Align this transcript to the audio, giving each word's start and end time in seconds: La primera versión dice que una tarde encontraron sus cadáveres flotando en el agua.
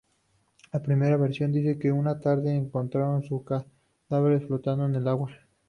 La 0.73 0.81
primera 0.81 1.15
versión 1.15 1.51
dice 1.51 1.77
que 1.77 1.91
una 1.91 2.19
tarde 2.19 2.55
encontraron 2.55 3.21
sus 3.21 3.43
cadáveres 3.43 4.47
flotando 4.47 4.87
en 4.87 4.95
el 4.95 5.07
agua. 5.07 5.29